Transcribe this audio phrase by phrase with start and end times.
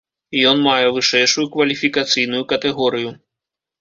[0.51, 3.09] Ён мае вышэйшую кваліфікацыйную катэгорыю.